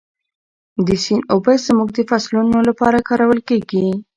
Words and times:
د 0.85 0.89
سیند 1.03 1.23
اوبه 1.33 1.53
زموږ 1.67 1.89
د 1.93 1.99
فصلونو 2.09 2.57
لپاره 2.69 3.05
کارول 3.07 3.39
کېږي. 3.49 3.87